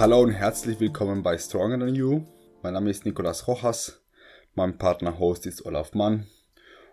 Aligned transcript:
Hallo 0.00 0.22
und 0.22 0.30
herzlich 0.30 0.80
willkommen 0.80 1.22
bei 1.22 1.36
Stronger 1.36 1.78
Than 1.78 1.94
You. 1.94 2.24
Mein 2.62 2.72
Name 2.72 2.88
ist 2.88 3.04
Nicolas 3.04 3.46
Rojas, 3.46 4.00
mein 4.54 4.78
Partner-Host 4.78 5.44
ist 5.44 5.66
Olaf 5.66 5.92
Mann 5.92 6.26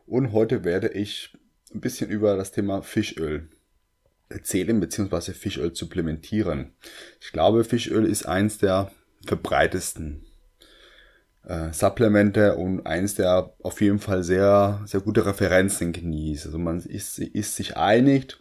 und 0.06 0.34
heute 0.34 0.66
werde 0.66 0.90
ich 0.90 1.34
ein 1.74 1.80
bisschen 1.80 2.10
über 2.10 2.36
das 2.36 2.52
Thema 2.52 2.82
Fischöl 2.82 3.50
erzählen 4.28 4.78
bzw. 4.82 5.32
Fischöl 5.32 5.74
supplementieren. 5.74 6.74
Ich 7.22 7.32
glaube, 7.32 7.64
Fischöl 7.64 8.04
ist 8.04 8.26
eins 8.26 8.58
der 8.58 8.92
verbreitesten 9.26 10.26
äh, 11.46 11.72
Supplemente 11.72 12.58
und 12.58 12.86
eins 12.86 13.16
der 13.16 13.54
auf 13.64 13.80
jeden 13.80 14.00
Fall 14.00 14.26
sehr, 14.26 14.82
sehr 14.84 15.00
gute 15.00 15.26
Referenzen 15.26 15.94
genießt. 15.94 16.48
Also 16.48 16.60
man 16.60 16.82
ist, 16.82 17.20
ist 17.20 17.56
sich 17.56 17.78
einig, 17.78 18.36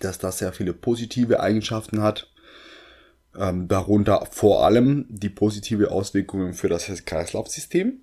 dass 0.00 0.18
das 0.18 0.38
sehr 0.38 0.54
viele 0.54 0.72
positive 0.72 1.40
Eigenschaften 1.40 2.02
hat. 2.02 2.32
Ähm, 3.38 3.68
darunter 3.68 4.26
vor 4.30 4.64
allem 4.64 5.06
die 5.08 5.28
positive 5.28 5.90
Auswirkungen 5.90 6.54
für 6.54 6.68
das 6.68 6.88
Herz-Kreislauf-System. 6.88 8.00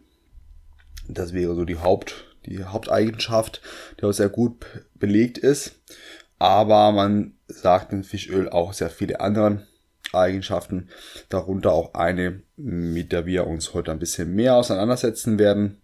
Das 1.07 1.33
wäre 1.33 1.55
so 1.55 1.65
die 1.65 1.79
Haupt, 1.79 2.25
die 2.45 2.63
Haupteigenschaft, 2.63 3.61
die 3.99 4.05
auch 4.05 4.11
sehr 4.11 4.29
gut 4.29 4.65
belegt 4.95 5.37
ist. 5.37 5.79
Aber 6.39 6.91
man 6.91 7.33
sagt 7.47 7.93
in 7.93 8.03
Fischöl 8.03 8.49
auch 8.49 8.73
sehr 8.73 8.89
viele 8.89 9.21
andere 9.21 9.65
Eigenschaften, 10.11 10.89
darunter 11.29 11.71
auch 11.71 11.93
eine, 11.93 12.41
mit 12.55 13.11
der 13.11 13.25
wir 13.25 13.47
uns 13.47 13.73
heute 13.73 13.91
ein 13.91 13.99
bisschen 13.99 14.35
mehr 14.35 14.55
auseinandersetzen 14.55 15.39
werden. 15.39 15.81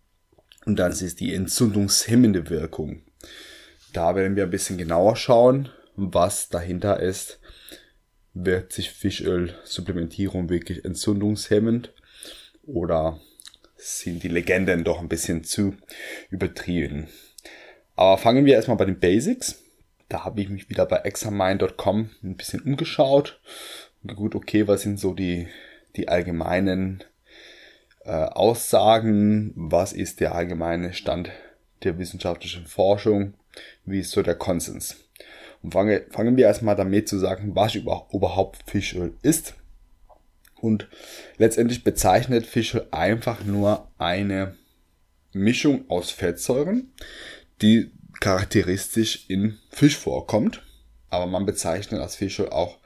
Und 0.66 0.78
das 0.78 1.02
ist 1.02 1.20
die 1.20 1.34
entzündungshemmende 1.34 2.50
Wirkung. 2.50 3.02
Da 3.94 4.16
werden 4.16 4.36
wir 4.36 4.44
ein 4.44 4.52
bisschen 4.52 4.78
genauer 4.78 5.16
schauen, 5.16 5.70
was 5.96 6.50
dahinter 6.50 7.00
ist. 7.00 7.39
Wird 8.42 8.72
sich 8.72 8.92
Fischöl-Supplementierung 8.92 10.48
wirklich 10.48 10.86
entzündungshemmend 10.86 11.92
oder 12.66 13.20
sind 13.76 14.24
die 14.24 14.30
Legenden 14.30 14.86
doch 14.86 15.02
ein 15.02 15.10
bisschen 15.10 15.44
zu 15.44 15.76
übertrieben? 16.30 17.10
Aber 17.98 18.18
fangen 18.18 18.46
wir 18.46 18.54
erstmal 18.54 18.78
bei 18.78 18.86
den 18.86 18.98
Basics. 18.98 19.62
Da 20.08 20.24
habe 20.24 20.40
ich 20.40 20.48
mich 20.48 20.70
wieder 20.70 20.86
bei 20.86 21.00
examine.com 21.00 22.12
ein 22.24 22.38
bisschen 22.38 22.62
umgeschaut. 22.62 23.42
Gut, 24.08 24.36
okay, 24.36 24.70
was 24.70 24.84
sind 24.84 25.02
so 25.02 25.14
die, 25.14 25.50
die 25.98 26.08
allgemeinen 26.08 27.04
äh, 28.06 28.12
Aussagen? 28.12 29.52
Was 29.58 29.92
ist 29.92 30.22
der 30.22 30.34
allgemeine 30.34 30.94
Stand 30.94 31.30
der 31.84 31.98
wissenschaftlichen 31.98 32.68
Forschung? 32.68 33.34
Wie 33.84 34.00
ist 34.00 34.12
so 34.12 34.22
der 34.22 34.36
Konsens? 34.36 35.09
Und 35.62 35.74
fange, 35.74 36.06
fangen 36.10 36.38
wir 36.38 36.46
erstmal 36.46 36.76
damit 36.76 37.10
zu 37.10 37.18
sagen, 37.18 37.56
was 37.56 37.76
überhaupt 37.76 38.70
Fischöl 38.70 39.14
ist. 39.22 39.56
Und 40.56 40.88
letztendlich 41.38 41.84
bezeichnet 41.84 42.46
Fischöl 42.46 42.88
einfach 42.92 43.44
nur 43.44 43.90
eine 43.98 44.56
Mischung 45.32 45.90
aus 45.90 46.12
Fettsäuren, 46.12 46.92
die 47.62 47.92
charakteristisch 48.20 49.26
in 49.30 49.58
Fisch 49.70 49.98
vorkommt. 49.98 50.62
Aber 51.10 51.28
man 51.28 51.46
bezeichnet 51.46 52.02
als 52.02 52.16
Fischöl 52.16 52.50
auch 52.50 52.78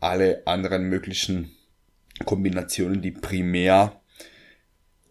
alle 0.00 0.46
anderen 0.46 0.88
möglichen 0.88 1.52
Kombinationen, 2.24 3.02
die 3.02 3.10
primär 3.10 4.00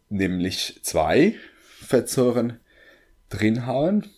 nämlich 0.10 0.80
zwei 0.84 1.36
Fettsäuren 1.82 2.60
drin 3.30 3.66
haben. 3.66 4.10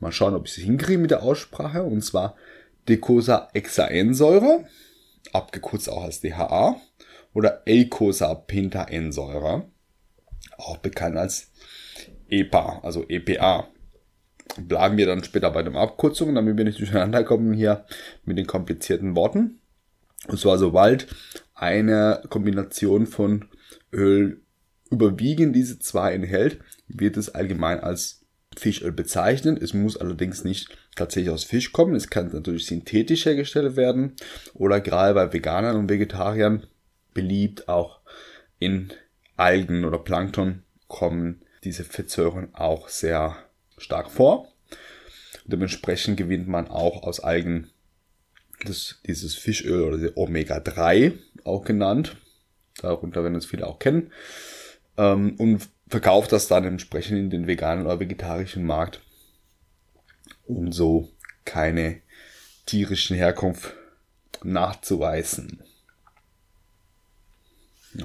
Mal 0.00 0.12
schauen, 0.12 0.34
ob 0.34 0.46
ich 0.46 0.58
es 0.58 0.64
hinkriege 0.64 0.98
mit 0.98 1.10
der 1.10 1.22
Aussprache. 1.22 1.84
Und 1.84 2.02
zwar 2.02 2.36
Decosa-Hexaensäure, 2.88 4.66
abgekürzt 5.32 5.88
auch 5.88 6.04
als 6.04 6.20
DHA, 6.20 6.76
oder 7.32 7.62
Eicosapentaensäure, 7.66 9.70
auch 10.56 10.78
bekannt 10.78 11.16
als 11.16 11.52
EPA, 12.28 12.80
also 12.82 13.04
EPA. 13.08 13.68
Bleiben 14.56 14.96
wir 14.96 15.06
dann 15.06 15.22
später 15.22 15.52
bei 15.52 15.62
den 15.62 15.76
Abkürzungen, 15.76 16.34
damit 16.34 16.56
wir 16.56 16.64
nicht 16.64 16.80
durcheinander 16.80 17.22
kommen 17.22 17.52
hier 17.52 17.84
mit 18.24 18.36
den 18.36 18.48
komplizierten 18.48 19.14
Worten. 19.14 19.60
Und 20.26 20.40
zwar 20.40 20.58
sobald 20.58 21.06
eine 21.54 22.24
Kombination 22.28 23.06
von 23.06 23.44
Öl 23.92 24.42
überwiegend 24.90 25.54
diese 25.54 25.78
zwei 25.78 26.14
enthält, 26.14 26.58
wird 26.88 27.16
es 27.16 27.32
allgemein 27.32 27.78
als 27.78 28.19
Fischöl 28.56 28.92
bezeichnet. 28.92 29.62
Es 29.62 29.74
muss 29.74 29.96
allerdings 29.96 30.44
nicht 30.44 30.76
tatsächlich 30.96 31.30
aus 31.30 31.44
Fisch 31.44 31.72
kommen. 31.72 31.94
Es 31.94 32.10
kann 32.10 32.32
natürlich 32.32 32.66
synthetisch 32.66 33.26
hergestellt 33.26 33.76
werden 33.76 34.14
oder 34.54 34.80
gerade 34.80 35.14
bei 35.14 35.32
Veganern 35.32 35.76
und 35.76 35.88
Vegetariern 35.88 36.66
beliebt 37.14 37.68
auch 37.68 38.00
in 38.58 38.92
Algen 39.36 39.84
oder 39.84 39.98
Plankton 39.98 40.62
kommen 40.88 41.42
diese 41.64 41.84
Fettsäuren 41.84 42.54
auch 42.54 42.88
sehr 42.88 43.36
stark 43.78 44.10
vor. 44.10 44.48
dementsprechend 45.44 46.16
gewinnt 46.16 46.46
man 46.46 46.68
auch 46.68 47.02
aus 47.02 47.20
Algen 47.20 47.70
das, 48.64 49.00
dieses 49.06 49.34
Fischöl 49.34 49.82
oder 49.82 50.16
Omega-3 50.16 51.14
auch 51.44 51.64
genannt. 51.64 52.16
Darunter 52.82 53.22
werden 53.22 53.36
es 53.36 53.46
viele 53.46 53.66
auch 53.66 53.78
kennen. 53.78 54.12
Ähm, 54.96 55.34
und 55.38 55.68
verkauft 55.90 56.32
das 56.32 56.46
dann 56.46 56.64
entsprechend 56.64 57.18
in 57.18 57.30
den 57.30 57.46
veganen 57.46 57.84
oder 57.84 58.00
vegetarischen 58.00 58.64
Markt, 58.64 59.00
um 60.46 60.72
so 60.72 61.10
keine 61.44 62.00
tierischen 62.64 63.16
Herkunft 63.16 63.74
nachzuweisen. 64.44 65.62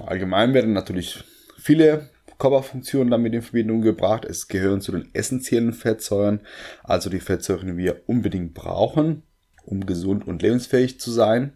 allgemein 0.06 0.53
werden 0.53 0.73
natürlich 0.73 1.23
viele 1.57 2.09
Körperfunktionen 2.40 3.12
damit 3.12 3.34
in 3.34 3.44
Verbindung 3.44 3.81
gebracht. 3.81 4.25
Es 4.25 4.47
gehören 4.47 4.81
zu 4.81 4.91
den 4.91 5.13
essentiellen 5.13 5.72
Fettsäuren, 5.72 6.41
also 6.84 7.09
die 7.09 7.19
Fettsäuren, 7.19 7.67
die 7.67 7.78
wir 7.78 8.02
unbedingt 8.07 8.56
brauchen, 8.56 9.23
um 9.63 9.85
gesund 9.85 10.28
und 10.28 10.41
lebensfähig 10.41 11.00
zu 11.00 11.12
sein. 11.12 11.53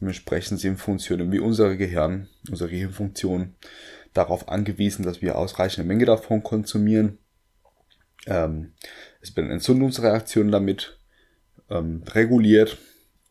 Dementsprechend 0.00 0.60
sind 0.60 0.78
Funktionen 0.78 1.32
wie 1.32 1.38
unser 1.38 1.76
Gehirn, 1.76 2.28
unsere 2.50 2.68
Gehirnfunktion 2.68 3.54
darauf 4.14 4.48
angewiesen, 4.48 5.04
dass 5.04 5.20
wir 5.20 5.36
ausreichende 5.36 5.86
Menge 5.86 6.06
davon 6.06 6.42
konsumieren. 6.42 7.18
Ähm, 8.26 8.72
es 9.20 9.36
werden 9.36 9.50
Entzündungsreaktionen 9.50 10.50
damit 10.50 10.98
ähm, 11.68 12.02
reguliert 12.08 12.78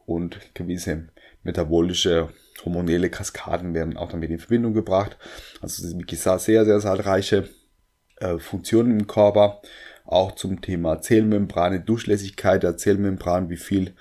und 0.06 0.40
gewisse 0.54 1.08
metabolische 1.44 2.30
hormonelle 2.64 3.10
Kaskaden 3.10 3.74
werden 3.74 3.98
auch 3.98 4.12
damit 4.12 4.30
in 4.30 4.40
Verbindung 4.40 4.74
gebracht. 4.74 5.18
Also 5.62 5.98
wie 5.98 6.04
gesagt 6.04 6.42
sehr, 6.42 6.66
sehr 6.66 6.80
zahlreiche 6.80 7.50
äh, 8.18 8.38
Funktionen 8.38 9.00
im 9.00 9.08
Körper. 9.08 9.62
Auch 10.06 10.34
zum 10.34 10.62
Thema 10.62 11.02
Zellmembrane, 11.02 11.80
Durchlässigkeit 11.80 12.64
der 12.64 12.76
Zellmembran, 12.76 13.50
wie 13.50 13.58
viel 13.58 13.96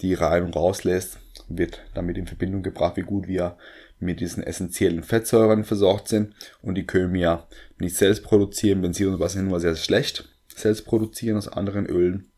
die 0.00 0.14
rein 0.14 0.44
und 0.44 0.54
rauslässt, 0.54 1.18
wird 1.48 1.82
damit 1.94 2.16
in 2.16 2.28
Verbindung 2.28 2.62
gebracht, 2.62 2.96
wie 2.96 3.02
gut 3.02 3.26
wir 3.26 3.56
mit 4.00 4.20
diesen 4.20 4.42
essentiellen 4.42 5.02
Fettsäuren 5.02 5.64
versorgt 5.64 6.08
sind 6.08 6.34
und 6.62 6.76
die 6.76 6.86
können 6.86 7.12
wir 7.12 7.46
nicht 7.78 7.96
selbst 7.96 8.22
produzieren, 8.22 8.80
beziehungsweise 8.80 9.42
nur 9.42 9.60
sehr 9.60 9.76
schlecht 9.76 10.28
selbst 10.58 10.84
produzieren 10.84 11.36
aus 11.36 11.48
anderen 11.48 11.86
Ölen. 11.86 12.30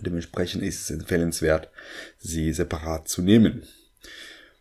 Dementsprechend 0.00 0.62
ist 0.62 0.82
es 0.82 0.90
empfehlenswert, 0.90 1.70
sie 2.18 2.52
separat 2.52 3.08
zu 3.08 3.22
nehmen. 3.22 3.64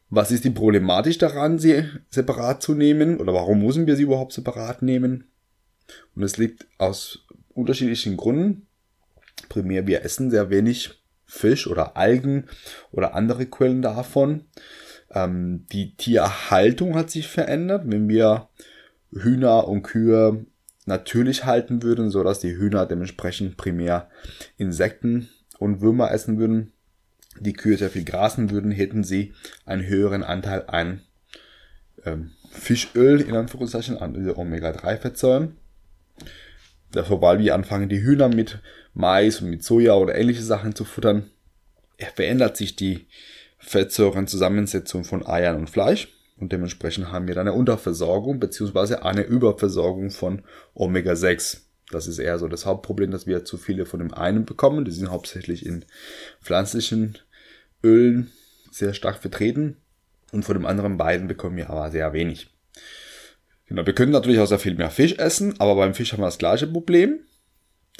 Was 0.09 0.31
ist 0.31 0.43
die 0.43 0.49
Problematik 0.49 1.19
daran, 1.19 1.59
sie 1.59 1.83
separat 2.09 2.63
zu 2.63 2.73
nehmen 2.73 3.19
oder 3.19 3.33
warum 3.33 3.63
müssen 3.63 3.85
wir 3.85 3.95
sie 3.95 4.03
überhaupt 4.03 4.33
separat 4.33 4.81
nehmen? 4.81 5.25
Und 6.15 6.23
es 6.23 6.37
liegt 6.37 6.67
aus 6.79 7.25
unterschiedlichen 7.53 8.17
Gründen. 8.17 8.67
Primär, 9.49 9.85
wir 9.85 10.03
essen 10.03 10.31
sehr 10.31 10.49
wenig 10.49 10.91
Fisch 11.25 11.67
oder 11.67 11.95
Algen 11.95 12.47
oder 12.91 13.13
andere 13.13 13.45
Quellen 13.45 13.83
davon. 13.83 14.45
Ähm, 15.11 15.65
die 15.71 15.95
Tierhaltung 15.95 16.95
hat 16.95 17.09
sich 17.09 17.27
verändert. 17.27 17.83
Wenn 17.85 18.07
wir 18.07 18.49
Hühner 19.11 19.67
und 19.67 19.83
Kühe 19.83 20.45
natürlich 20.85 21.45
halten 21.45 21.83
würden, 21.83 22.09
so 22.09 22.23
dass 22.23 22.39
die 22.39 22.55
Hühner 22.55 22.85
dementsprechend 22.85 23.57
primär 23.57 24.09
Insekten 24.57 25.29
und 25.57 25.81
Würmer 25.81 26.11
essen 26.11 26.37
würden, 26.37 26.73
die 27.39 27.53
Kühe 27.53 27.77
sehr 27.77 27.89
viel 27.89 28.03
grasen 28.03 28.49
würden, 28.49 28.71
hätten 28.71 29.03
sie 29.03 29.33
einen 29.65 29.85
höheren 29.85 30.23
Anteil 30.23 30.65
an 30.67 31.01
ähm, 32.05 32.31
Fischöl, 32.51 33.21
in 33.21 33.35
Anführungszeichen, 33.35 33.97
an 33.97 34.13
diese 34.13 34.37
Omega-3-Fettsäuren. 34.37 35.55
Sobald 36.91 37.39
wir 37.39 37.53
anfangen, 37.53 37.87
die 37.87 38.01
Hühner 38.01 38.29
mit 38.29 38.59
Mais 38.93 39.41
und 39.41 39.49
mit 39.51 39.63
Soja 39.63 39.93
oder 39.93 40.15
ähnliche 40.15 40.41
Sachen 40.41 40.73
zu 40.73 40.85
futtern, 40.85 41.29
verändert 42.15 42.57
sich 42.57 42.75
die 42.75 43.07
Fettsäurenzusammensetzung 43.59 45.03
von 45.03 45.25
Eiern 45.25 45.57
und 45.57 45.69
Fleisch. 45.69 46.07
Und 46.37 46.53
dementsprechend 46.53 47.11
haben 47.11 47.27
wir 47.27 47.35
dann 47.35 47.47
eine 47.47 47.57
Unterversorgung 47.57 48.39
beziehungsweise 48.39 49.03
eine 49.03 49.23
Überversorgung 49.23 50.09
von 50.09 50.43
Omega-6. 50.73 51.61
Das 51.91 52.07
ist 52.07 52.19
eher 52.19 52.39
so 52.39 52.47
das 52.47 52.65
Hauptproblem, 52.65 53.11
dass 53.11 53.27
wir 53.27 53.45
zu 53.45 53.57
viele 53.57 53.85
von 53.85 53.99
dem 53.99 54.13
einen 54.13 54.45
bekommen. 54.45 54.85
Die 54.85 54.91
sind 54.91 55.11
hauptsächlich 55.11 55.65
in 55.65 55.85
pflanzlichen 56.41 57.17
Ölen 57.83 58.31
sehr 58.71 58.93
stark 58.93 59.21
vertreten. 59.21 59.77
Und 60.31 60.43
von 60.43 60.55
den 60.55 60.65
anderen 60.65 60.97
beiden 60.97 61.27
bekommen 61.27 61.57
wir 61.57 61.69
aber 61.69 61.91
sehr 61.91 62.13
wenig. 62.13 62.53
Genau, 63.65 63.85
wir 63.85 63.93
können 63.93 64.11
natürlich 64.11 64.39
auch 64.39 64.47
sehr 64.47 64.59
viel 64.59 64.75
mehr 64.75 64.91
Fisch 64.91 65.13
essen, 65.17 65.59
aber 65.59 65.75
beim 65.75 65.93
Fisch 65.93 66.13
haben 66.13 66.21
wir 66.21 66.27
das 66.27 66.37
gleiche 66.37 66.67
Problem. 66.67 67.19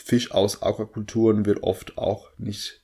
Fisch 0.03 0.31
aus 0.31 0.62
Aquakulturen 0.62 1.45
wird 1.45 1.63
oft 1.63 1.97
auch 1.97 2.29
nicht 2.38 2.81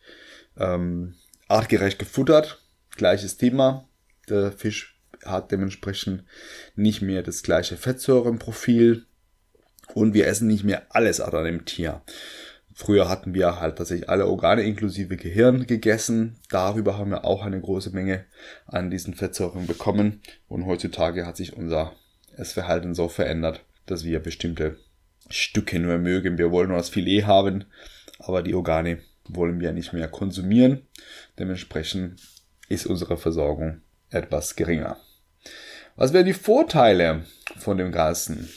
ähm, 0.58 1.16
artgerecht 1.48 2.00
gefuttert. 2.00 2.65
Gleiches 2.96 3.38
Thema. 3.38 3.88
Der 4.30 4.52
Fisch 4.52 5.00
hat 5.24 5.52
dementsprechend 5.52 6.24
nicht 6.76 7.02
mehr 7.02 7.24
das 7.24 7.44
gleiche 7.44 7.78
Fettsäurenprofil 7.78 9.06
und 9.94 10.14
wir 10.14 10.28
essen 10.28 10.48
nicht 10.48 10.64
mehr 10.64 10.88
alles 10.90 11.20
an 11.20 11.34
einem 11.36 11.66
Tier. 11.66 12.02
Früher 12.74 13.08
hatten 13.08 13.34
wir 13.34 13.62
halt 13.62 13.78
tatsächlich 13.78 14.10
alle 14.10 14.28
Organe 14.28 14.64
inklusive 14.64 15.16
Gehirn 15.16 15.66
gegessen. 15.66 16.36
Darüber 16.50 16.98
haben 16.98 17.12
wir 17.12 17.24
auch 17.24 17.46
eine 17.46 17.62
große 17.62 17.92
Menge 17.92 18.26
an 18.66 18.92
diesen 18.92 19.14
Fettsäuren 19.14 19.66
bekommen. 19.66 20.22
Und 20.50 20.66
heutzutage 20.66 21.26
hat 21.26 21.38
sich 21.38 21.56
unser 21.56 21.94
Essverhalten 22.36 22.94
so 22.94 23.08
verändert, 23.08 23.62
dass 23.86 24.04
wir 24.04 24.20
bestimmte 24.20 24.78
Stücke 25.30 25.80
nur 25.80 25.98
mögen. 26.00 26.38
Wir 26.38 26.52
wollen 26.52 26.68
nur 26.68 26.78
das 26.78 26.90
Filet 26.90 27.24
haben, 27.24 27.64
aber 28.20 28.44
die 28.44 28.54
Organe 28.54 29.00
wollen 29.30 29.62
wir 29.62 29.72
nicht 29.72 29.94
mehr 29.94 30.10
konsumieren. 30.10 30.82
Dementsprechend 31.40 32.20
ist 32.70 32.86
unsere 32.86 33.18
Versorgung 33.18 33.82
etwas 34.10 34.56
geringer. 34.56 34.98
Was 35.96 36.14
wären 36.14 36.26
die 36.26 36.34
Vorteile 36.34 37.26
von 37.58 37.78
dem 37.78 37.92
Ganzen, 37.92 38.50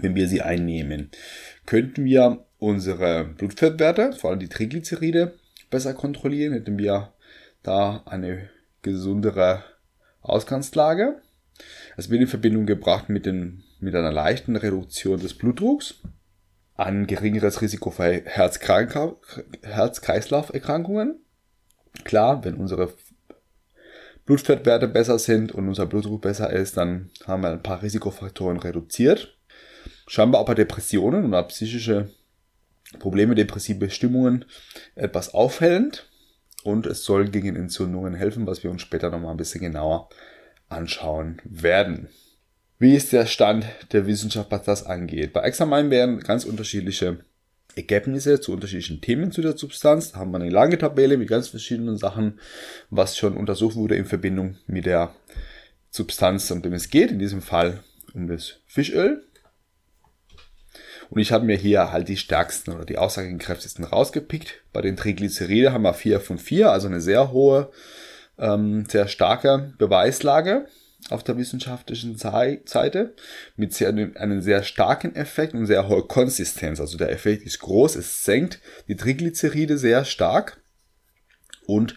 wenn 0.00 0.14
wir 0.14 0.28
sie 0.28 0.42
einnehmen? 0.42 1.10
könnten 1.70 2.04
wir 2.04 2.44
unsere 2.58 3.24
Blutfettwerte, 3.24 4.12
vor 4.14 4.30
allem 4.30 4.40
die 4.40 4.48
Triglyceride, 4.48 5.38
besser 5.70 5.94
kontrollieren, 5.94 6.52
hätten 6.52 6.78
wir 6.78 7.12
da 7.62 8.02
eine 8.06 8.50
gesundere 8.82 9.62
Ausgangslage. 10.20 11.22
Es 11.96 12.10
wird 12.10 12.22
in 12.22 12.26
Verbindung 12.26 12.66
gebracht 12.66 13.08
mit, 13.08 13.24
den, 13.24 13.62
mit 13.78 13.94
einer 13.94 14.10
leichten 14.10 14.56
Reduktion 14.56 15.20
des 15.20 15.34
Blutdrucks, 15.34 16.02
ein 16.74 17.06
geringeres 17.06 17.62
Risiko 17.62 17.92
für 17.92 18.24
Herz-Kreislauf-Erkrankungen. 18.24 21.20
Klar, 22.04 22.44
wenn 22.44 22.54
unsere 22.54 22.92
Blutfettwerte 24.26 24.88
besser 24.88 25.18
sind 25.18 25.52
und 25.52 25.68
unser 25.68 25.86
Blutdruck 25.86 26.22
besser 26.22 26.50
ist, 26.50 26.76
dann 26.76 27.10
haben 27.26 27.42
wir 27.42 27.50
ein 27.50 27.62
paar 27.62 27.82
Risikofaktoren 27.82 28.58
reduziert 28.58 29.36
scheinbar 30.10 30.40
auch 30.40 30.46
bei 30.46 30.54
Depressionen 30.54 31.26
oder 31.26 31.44
psychische 31.44 32.10
Probleme, 32.98 33.36
depressive 33.36 33.90
Stimmungen 33.90 34.44
etwas 34.96 35.32
aufhellend 35.34 36.08
und 36.64 36.86
es 36.86 37.04
soll 37.04 37.28
gegen 37.28 37.54
Entzündungen 37.54 38.14
helfen, 38.14 38.46
was 38.46 38.64
wir 38.64 38.72
uns 38.72 38.82
später 38.82 39.10
nochmal 39.10 39.30
ein 39.30 39.36
bisschen 39.36 39.60
genauer 39.60 40.08
anschauen 40.68 41.40
werden. 41.44 42.08
Wie 42.78 42.96
ist 42.96 43.12
der 43.12 43.26
Stand 43.26 43.66
der 43.92 44.06
Wissenschaft, 44.06 44.50
was 44.50 44.64
das 44.64 44.84
angeht? 44.84 45.32
Bei 45.32 45.42
Examen 45.42 45.90
werden 45.90 46.18
ganz 46.20 46.44
unterschiedliche 46.44 47.24
Ergebnisse 47.76 48.40
zu 48.40 48.52
unterschiedlichen 48.52 49.00
Themen 49.00 49.32
zu 49.32 49.42
der 49.42 49.56
Substanz. 49.56 50.12
Da 50.12 50.18
haben 50.18 50.32
wir 50.32 50.40
eine 50.40 50.50
lange 50.50 50.78
Tabelle 50.78 51.16
mit 51.16 51.28
ganz 51.28 51.48
verschiedenen 51.48 51.96
Sachen, 51.96 52.38
was 52.90 53.16
schon 53.16 53.36
untersucht 53.36 53.76
wurde 53.76 53.96
in 53.96 54.04
Verbindung 54.04 54.56
mit 54.66 54.86
der 54.86 55.14
Substanz, 55.90 56.50
um 56.50 56.62
dem 56.62 56.72
es 56.72 56.90
geht. 56.90 57.10
In 57.10 57.18
diesem 57.18 57.42
Fall 57.42 57.82
um 58.14 58.26
das 58.26 58.56
Fischöl. 58.66 59.24
Und 61.10 61.20
ich 61.20 61.32
habe 61.32 61.44
mir 61.44 61.56
hier 61.56 61.90
halt 61.90 62.08
die 62.08 62.16
stärksten 62.16 62.72
oder 62.72 62.84
die 62.84 62.98
aussagekräftigsten 62.98 63.84
rausgepickt. 63.84 64.62
Bei 64.72 64.80
den 64.80 64.96
Triglyceride 64.96 65.72
haben 65.72 65.82
wir 65.82 65.94
4 65.94 66.20
von 66.20 66.38
4, 66.38 66.70
also 66.70 66.86
eine 66.86 67.00
sehr 67.00 67.32
hohe, 67.32 67.70
ähm, 68.38 68.84
sehr 68.88 69.08
starke 69.08 69.74
Beweislage 69.78 70.66
auf 71.08 71.24
der 71.24 71.36
wissenschaftlichen 71.36 72.16
Seite 72.16 73.14
mit 73.56 73.72
sehr, 73.72 73.88
einem 73.88 74.42
sehr 74.42 74.62
starken 74.62 75.14
Effekt 75.16 75.54
und 75.54 75.66
sehr 75.66 75.88
hoher 75.88 76.06
Konsistenz. 76.06 76.80
Also 76.80 76.98
der 76.98 77.10
Effekt 77.10 77.42
ist 77.44 77.60
groß, 77.60 77.96
es 77.96 78.24
senkt 78.24 78.60
die 78.88 78.96
Triglyceride 78.96 79.78
sehr 79.78 80.04
stark 80.04 80.60
und 81.66 81.96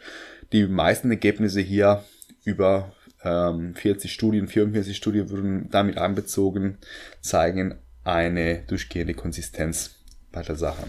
die 0.52 0.68
meisten 0.68 1.10
Ergebnisse 1.12 1.60
hier 1.60 2.04
über 2.46 2.94
ähm, 3.24 3.76
40 3.76 4.12
Studien, 4.12 4.48
44 4.48 4.96
Studien 4.96 5.30
wurden 5.30 5.70
damit 5.70 5.98
einbezogen, 5.98 6.78
zeigen 7.22 7.76
eine 8.04 8.64
durchgehende 8.68 9.14
Konsistenz 9.14 10.03
bei 10.34 10.42
der 10.42 10.56
Sache. 10.56 10.88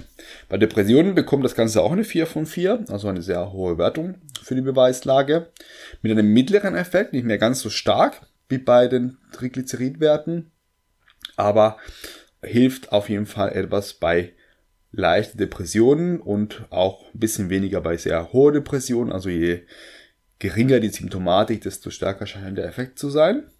Bei 0.48 0.58
Depressionen 0.58 1.14
bekommt 1.14 1.44
das 1.44 1.54
Ganze 1.54 1.82
auch 1.82 1.92
eine 1.92 2.02
4 2.02 2.26
von 2.26 2.46
4, 2.46 2.86
also 2.88 3.06
eine 3.06 3.22
sehr 3.22 3.52
hohe 3.52 3.78
Wertung 3.78 4.16
für 4.42 4.56
die 4.56 4.62
Beweislage. 4.62 5.52
Mit 6.02 6.10
einem 6.10 6.32
mittleren 6.32 6.74
Effekt, 6.74 7.12
nicht 7.12 7.24
mehr 7.24 7.38
ganz 7.38 7.60
so 7.60 7.70
stark 7.70 8.22
wie 8.48 8.58
bei 8.58 8.88
den 8.88 9.18
Triglyceridwerten, 9.32 10.50
aber 11.36 11.76
hilft 12.42 12.90
auf 12.90 13.08
jeden 13.08 13.26
Fall 13.26 13.52
etwas 13.52 13.94
bei 13.94 14.32
leichten 14.90 15.38
Depressionen 15.38 16.20
und 16.20 16.66
auch 16.70 17.04
ein 17.14 17.20
bisschen 17.20 17.50
weniger 17.50 17.80
bei 17.80 17.96
sehr 17.96 18.32
hohen 18.32 18.54
Depressionen. 18.54 19.12
Also 19.12 19.28
je 19.28 19.62
geringer 20.38 20.80
die 20.80 20.88
Symptomatik, 20.88 21.62
desto 21.62 21.90
stärker 21.90 22.26
scheint 22.26 22.58
der 22.58 22.66
Effekt 22.66 22.98
zu 22.98 23.10
sein. 23.10 23.50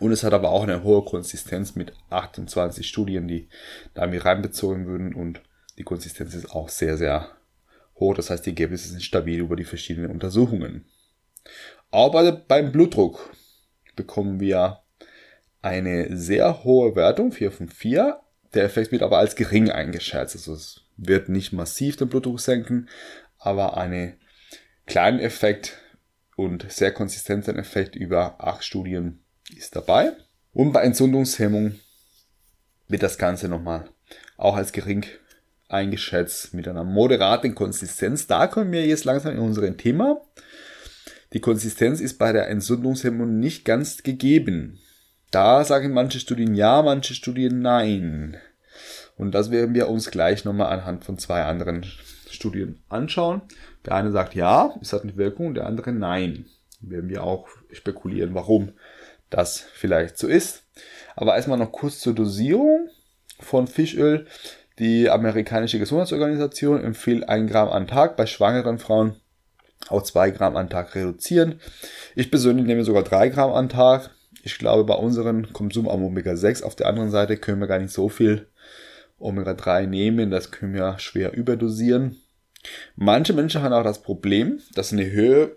Und 0.00 0.12
es 0.12 0.22
hat 0.22 0.32
aber 0.32 0.50
auch 0.50 0.62
eine 0.62 0.82
hohe 0.82 1.04
Konsistenz 1.04 1.74
mit 1.74 1.92
28 2.10 2.86
Studien, 2.86 3.26
die 3.26 3.48
da 3.94 4.06
mit 4.06 4.24
reinbezogen 4.24 4.86
würden. 4.86 5.14
Und 5.14 5.42
die 5.76 5.82
Konsistenz 5.82 6.34
ist 6.34 6.50
auch 6.52 6.68
sehr, 6.68 6.96
sehr 6.96 7.30
hoch. 7.96 8.14
Das 8.14 8.30
heißt, 8.30 8.46
die 8.46 8.50
Ergebnisse 8.50 8.88
sind 8.88 9.02
stabil 9.02 9.40
über 9.40 9.56
die 9.56 9.64
verschiedenen 9.64 10.10
Untersuchungen. 10.10 10.84
Aber 11.90 12.30
beim 12.32 12.70
Blutdruck 12.70 13.32
bekommen 13.96 14.40
wir 14.40 14.80
eine 15.62 16.16
sehr 16.16 16.64
hohe 16.64 16.94
Wertung, 16.94 17.32
4 17.32 17.50
von 17.50 17.68
4. 17.68 18.20
Der 18.54 18.64
Effekt 18.64 18.92
wird 18.92 19.02
aber 19.02 19.18
als 19.18 19.34
gering 19.36 19.70
eingeschätzt. 19.70 20.36
Also 20.36 20.54
es 20.54 20.82
wird 20.96 21.28
nicht 21.28 21.52
massiv 21.52 21.96
den 21.96 22.08
Blutdruck 22.08 22.40
senken, 22.40 22.88
aber 23.38 23.76
einen 23.76 24.18
kleinen 24.86 25.18
Effekt 25.18 25.78
und 26.36 26.70
sehr 26.70 26.92
konsistenten 26.92 27.58
Effekt 27.58 27.96
über 27.96 28.36
acht 28.38 28.64
Studien 28.64 29.24
ist 29.56 29.76
dabei. 29.76 30.12
Und 30.52 30.72
bei 30.72 30.82
Entzündungshemmung 30.82 31.74
wird 32.88 33.02
das 33.02 33.18
Ganze 33.18 33.48
nochmal 33.48 33.88
auch 34.36 34.56
als 34.56 34.72
gering 34.72 35.04
eingeschätzt 35.68 36.54
mit 36.54 36.66
einer 36.66 36.84
moderaten 36.84 37.54
Konsistenz. 37.54 38.26
Da 38.26 38.46
kommen 38.46 38.72
wir 38.72 38.86
jetzt 38.86 39.04
langsam 39.04 39.32
in 39.32 39.38
unserem 39.38 39.76
Thema. 39.76 40.22
Die 41.34 41.40
Konsistenz 41.40 42.00
ist 42.00 42.18
bei 42.18 42.32
der 42.32 42.48
Entzündungshemmung 42.48 43.38
nicht 43.38 43.64
ganz 43.64 44.02
gegeben. 44.02 44.80
Da 45.30 45.62
sagen 45.64 45.92
manche 45.92 46.20
Studien 46.20 46.54
ja, 46.54 46.80
manche 46.80 47.14
Studien 47.14 47.60
nein. 47.60 48.38
Und 49.18 49.32
das 49.32 49.50
werden 49.50 49.74
wir 49.74 49.88
uns 49.88 50.10
gleich 50.10 50.44
nochmal 50.44 50.72
anhand 50.72 51.04
von 51.04 51.18
zwei 51.18 51.42
anderen 51.42 51.84
Studien 52.30 52.82
anschauen. 52.88 53.42
Der 53.84 53.94
eine 53.94 54.10
sagt 54.10 54.34
ja, 54.34 54.74
es 54.80 54.92
hat 54.92 55.02
eine 55.02 55.16
Wirkung, 55.16 55.54
der 55.54 55.66
andere 55.66 55.92
nein. 55.92 56.46
Werden 56.80 57.10
wir 57.10 57.24
auch 57.24 57.48
spekulieren, 57.72 58.34
warum 58.34 58.72
das 59.30 59.60
vielleicht 59.72 60.18
so 60.18 60.26
ist. 60.26 60.64
Aber 61.16 61.34
erstmal 61.34 61.58
noch 61.58 61.72
kurz 61.72 62.00
zur 62.00 62.14
Dosierung 62.14 62.88
von 63.40 63.66
Fischöl. 63.66 64.26
Die 64.78 65.10
amerikanische 65.10 65.78
Gesundheitsorganisation 65.78 66.82
empfiehlt 66.82 67.28
1 67.28 67.50
Gramm 67.50 67.68
am 67.68 67.86
Tag 67.86 68.16
bei 68.16 68.26
schwangeren 68.26 68.78
Frauen 68.78 69.16
auf 69.88 70.04
2 70.04 70.30
Gramm 70.30 70.56
am 70.56 70.70
Tag 70.70 70.94
reduzieren. 70.94 71.60
Ich 72.14 72.30
persönlich 72.30 72.66
nehme 72.66 72.84
sogar 72.84 73.02
3 73.02 73.30
Gramm 73.30 73.52
am 73.52 73.68
Tag. 73.68 74.10
Ich 74.42 74.58
glaube, 74.58 74.84
bei 74.84 74.94
unserem 74.94 75.52
Konsum 75.52 75.88
am 75.88 76.04
Omega-6 76.04 76.62
auf 76.62 76.76
der 76.76 76.86
anderen 76.86 77.10
Seite 77.10 77.36
können 77.36 77.60
wir 77.60 77.66
gar 77.66 77.78
nicht 77.78 77.92
so 77.92 78.08
viel 78.08 78.48
Omega-3 79.18 79.86
nehmen. 79.86 80.30
Das 80.30 80.50
können 80.50 80.74
wir 80.74 80.98
schwer 80.98 81.32
überdosieren. 81.32 82.20
Manche 82.96 83.32
Menschen 83.32 83.62
haben 83.62 83.72
auch 83.72 83.84
das 83.84 84.02
Problem, 84.02 84.60
dass 84.74 84.92
eine 84.92 85.10
höhere 85.10 85.56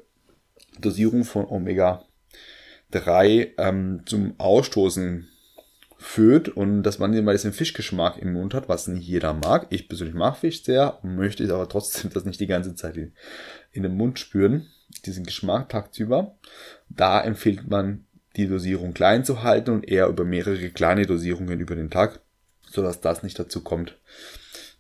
Dosierung 0.80 1.26
von 1.26 1.46
Omega 1.46 2.06
3 2.92 3.54
ähm, 3.58 4.02
zum 4.06 4.40
Ausstoßen 4.40 5.28
führt 6.02 6.50
und 6.50 6.82
dass 6.82 6.98
man 6.98 7.14
immer 7.14 7.32
diesen 7.32 7.54
Fischgeschmack 7.54 8.18
im 8.18 8.34
Mund 8.34 8.56
hat, 8.56 8.68
was 8.68 8.88
nicht 8.88 9.08
jeder 9.08 9.34
mag. 9.34 9.68
Ich 9.70 9.88
persönlich 9.88 10.16
mag 10.16 10.36
Fisch 10.36 10.64
sehr, 10.64 10.98
möchte 11.04 11.44
es 11.44 11.52
aber 11.52 11.70
trotzdem 11.70 12.10
das 12.14 12.26
nicht 12.26 12.40
die 12.40 12.48
ganze 12.48 12.76
Zeit 12.76 12.98
in, 12.98 13.14
in 13.72 13.84
den 13.84 13.96
Mund 13.96 14.18
spüren, 14.18 14.68
diesen 15.06 15.26
Geschmack 15.26 15.70
tagsüber. 15.70 16.36
Da 16.90 17.22
empfiehlt 17.22 17.70
man 17.70 18.06
die 18.36 18.48
Dosierung 18.48 18.94
klein 18.94 19.24
zu 19.24 19.44
halten 19.44 19.72
und 19.72 19.88
eher 19.88 20.08
über 20.08 20.26
mehrere 20.26 20.70
kleine 20.70 21.06
Dosierungen 21.06 21.60
über 21.60 21.76
den 21.76 21.92
Tag, 21.92 22.22
sodass 22.70 23.02
das 23.02 23.24
nicht 23.24 23.38
dazu 23.38 23.62
kommt, 23.62 24.00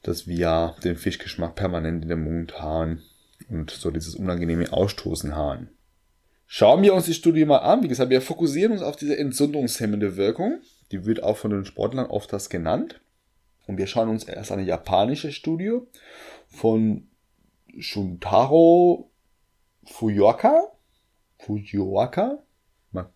dass 0.01 0.27
wir 0.27 0.75
den 0.83 0.97
Fischgeschmack 0.97 1.55
permanent 1.55 2.03
in 2.03 2.09
den 2.09 2.23
Mund 2.23 2.59
haben 2.59 3.03
und 3.49 3.69
so 3.69 3.91
dieses 3.91 4.15
unangenehme 4.15 4.73
Ausstoßen 4.73 5.35
haben. 5.35 5.69
Schauen 6.53 6.83
wir 6.83 6.93
uns 6.93 7.05
die 7.05 7.13
Studie 7.13 7.45
mal 7.45 7.59
an. 7.59 7.81
Wie 7.81 7.87
gesagt, 7.87 8.09
wir 8.09 8.21
fokussieren 8.21 8.73
uns 8.73 8.81
auf 8.81 8.97
diese 8.97 9.17
entzündungshemmende 9.17 10.17
Wirkung. 10.17 10.59
Die 10.91 11.05
wird 11.05 11.23
auch 11.23 11.37
von 11.37 11.49
den 11.49 11.63
Sportlern 11.63 12.07
oft 12.07 12.33
das 12.33 12.49
genannt. 12.49 12.99
Und 13.67 13.77
wir 13.77 13.87
schauen 13.87 14.09
uns 14.09 14.25
erst 14.25 14.51
eine 14.51 14.63
japanische 14.63 15.31
Studie 15.31 15.79
von 16.49 17.07
Shuntaro 17.79 19.09
Fujoka. 19.85 20.73
Fujoka. 21.39 22.39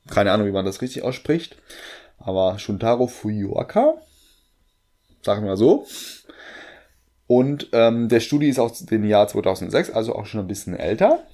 Keine 0.10 0.32
Ahnung, 0.32 0.48
wie 0.48 0.54
man 0.54 0.64
das 0.64 0.82
richtig 0.82 1.04
ausspricht. 1.04 1.58
Aber 2.18 2.58
Shuntaro 2.58 3.08
Fujoka. 3.08 3.96
Sagen 5.24 5.44
wir 5.44 5.50
mal 5.50 5.58
so. 5.58 5.86
Und 7.28 7.68
ähm, 7.74 8.08
der 8.08 8.22
Studie 8.22 8.48
ist 8.48 8.60
aus 8.60 8.86
dem 8.86 9.04
Jahr 9.04 9.28
2006, 9.28 9.90
also 9.90 10.16
auch 10.16 10.26
schon 10.26 10.40
ein 10.40 10.48
bisschen 10.48 10.74
älter. 10.74 11.28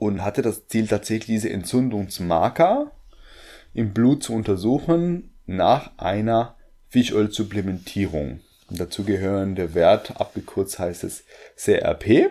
Und 0.00 0.24
hatte 0.24 0.40
das 0.40 0.66
Ziel 0.66 0.86
tatsächlich 0.86 1.26
diese 1.26 1.50
Entzündungsmarker 1.50 2.90
im 3.74 3.92
Blut 3.92 4.22
zu 4.22 4.32
untersuchen 4.32 5.34
nach 5.44 5.90
einer 5.98 6.56
Fischölsupplementierung. 6.88 8.40
Dazu 8.70 9.04
gehören 9.04 9.56
der 9.56 9.74
Wert, 9.74 10.18
abgekürzt 10.18 10.78
heißt 10.78 11.04
es 11.04 11.24
CRP. 11.54 12.30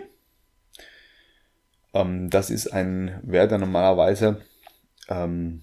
Ähm, 1.94 2.28
das 2.28 2.50
ist 2.50 2.66
ein 2.66 3.20
Wert, 3.22 3.52
der 3.52 3.58
normalerweise 3.58 4.42
ähm, 5.08 5.62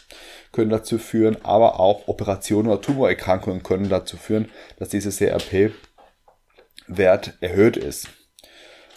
können 0.52 0.70
dazu 0.70 1.00
führen, 1.00 1.38
aber 1.44 1.80
auch 1.80 2.08
Operationen 2.08 2.70
oder 2.70 2.82
Tumorerkrankungen 2.82 3.64
können 3.64 3.90
dazu 3.90 4.18
führen, 4.18 4.50
dass 4.78 4.90
dieser 4.90 5.12
CRP-Wert 5.12 5.74
erhöht 7.42 7.78
ist. 7.78 8.10